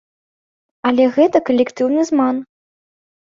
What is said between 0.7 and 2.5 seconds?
Але гэта калектыўны зман.